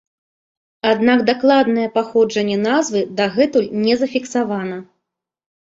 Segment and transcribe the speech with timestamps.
[0.91, 4.77] Аднак дакладнае паходжанне назвы дагэтуль не зафіксавана.